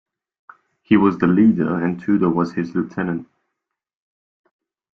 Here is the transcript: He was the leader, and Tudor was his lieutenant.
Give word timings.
He 0.81 0.97
was 0.97 1.19
the 1.19 1.27
leader, 1.27 1.75
and 1.75 2.01
Tudor 2.01 2.31
was 2.31 2.53
his 2.53 2.73
lieutenant. 2.73 3.27